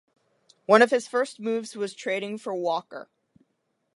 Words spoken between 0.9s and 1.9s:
first moves